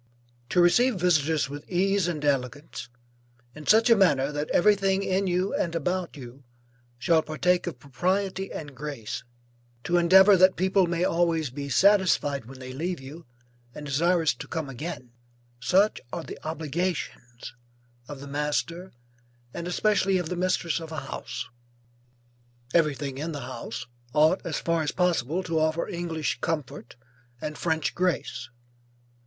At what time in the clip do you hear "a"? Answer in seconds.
3.87-3.95, 20.91-21.01